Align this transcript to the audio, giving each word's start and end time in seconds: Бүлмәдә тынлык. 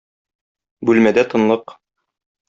Бүлмәдә 0.89 1.23
тынлык. 1.33 1.75